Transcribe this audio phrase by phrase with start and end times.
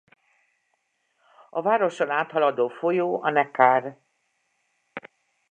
[1.49, 3.97] A városon áthaladó folyó a Neckar.